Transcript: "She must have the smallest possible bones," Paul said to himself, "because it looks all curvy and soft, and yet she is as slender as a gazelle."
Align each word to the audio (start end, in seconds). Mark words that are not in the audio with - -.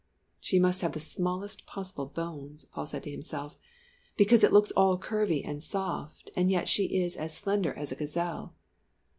"She 0.39 0.57
must 0.57 0.81
have 0.81 0.93
the 0.93 0.99
smallest 0.99 1.67
possible 1.67 2.07
bones," 2.07 2.65
Paul 2.65 2.87
said 2.87 3.03
to 3.03 3.11
himself, 3.11 3.55
"because 4.17 4.43
it 4.43 4.51
looks 4.51 4.71
all 4.71 4.97
curvy 4.97 5.47
and 5.47 5.61
soft, 5.61 6.31
and 6.35 6.49
yet 6.49 6.67
she 6.67 6.85
is 6.97 7.15
as 7.15 7.35
slender 7.37 7.71
as 7.75 7.91
a 7.91 7.95
gazelle." 7.95 8.55